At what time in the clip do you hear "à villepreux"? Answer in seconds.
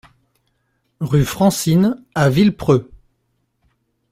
2.15-2.89